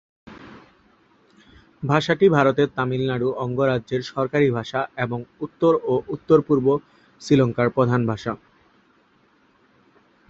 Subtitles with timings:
[1.83, 6.67] ভাষাটি ভারতের তামিলনাড়ু অঙ্গরাজ্যের সরকারি ভাষা এবং উত্তর ও উত্তর-পূর্ব
[7.21, 8.33] শ্রীলঙ্কার প্রধান ভাষা।